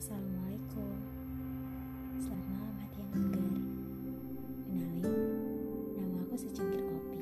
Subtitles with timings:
[0.00, 0.96] Assalamualaikum.
[2.24, 3.52] Selamat malam hati yang segar.
[4.64, 5.04] Kenalin
[5.92, 7.20] Nama aku secangkir kopi.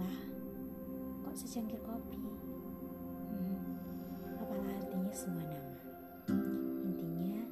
[0.00, 0.16] Lah
[1.28, 2.24] Kok secangkir kopi?
[3.28, 3.60] Hmm,
[4.40, 5.76] Apalah artinya semua nama?
[6.88, 7.44] Intinya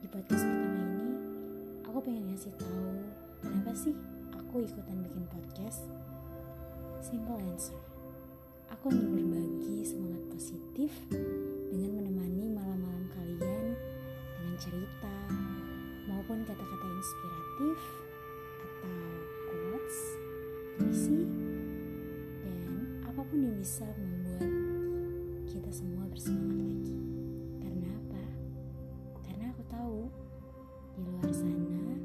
[0.00, 1.12] Di podcast pertama ini
[1.92, 2.88] Aku pengen ngasih tahu
[3.44, 3.92] Kenapa sih
[4.32, 5.84] aku ikutan bikin podcast?
[7.04, 7.76] Simple answer
[8.72, 10.24] Aku ingin berbagi semangat
[17.56, 17.80] inspiratif
[18.60, 19.00] atau
[19.48, 19.98] quotes,
[20.76, 21.24] puisi,
[22.44, 22.60] dan
[23.08, 24.52] apa pun yang bisa membuat
[25.48, 26.96] kita semua bersemangat lagi.
[27.64, 28.24] Karena apa?
[29.24, 30.00] Karena aku tahu
[30.96, 31.96] di luar sana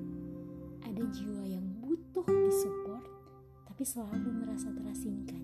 [0.88, 3.04] ada jiwa yang butuh disupport
[3.68, 5.44] tapi selalu merasa terasingkan.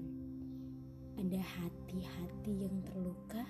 [1.19, 3.43] Ada hati-hati yang terluka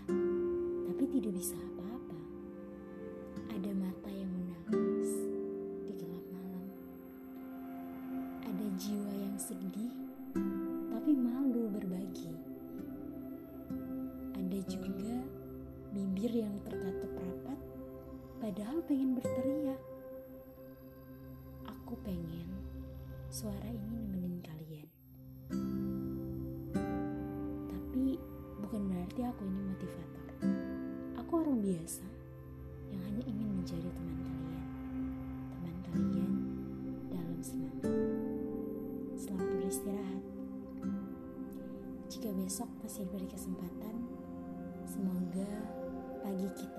[8.77, 9.89] jiwa yang sedih
[10.93, 12.29] tapi malu berbagi.
[14.37, 15.17] Ada juga
[15.89, 17.57] bibir yang terkatup rapat
[18.37, 19.81] padahal pengen berteriak.
[21.65, 22.53] Aku pengen
[23.33, 24.89] suara ini nemenin kalian.
[27.65, 28.21] Tapi
[28.61, 30.27] bukan berarti aku ini motivator.
[31.25, 32.05] Aku orang biasa
[32.93, 34.06] yang hanya ingin menjadi teman
[42.17, 43.93] Jika besok masih diberi kesempatan,
[44.89, 45.53] semoga
[46.25, 46.76] pagi kita